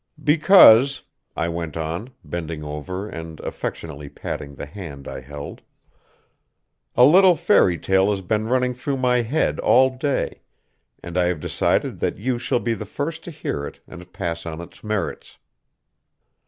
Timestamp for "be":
12.59-12.73